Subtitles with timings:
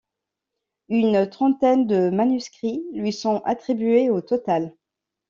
[0.89, 4.73] Une trentaine de manuscrit lui sont attribués au total.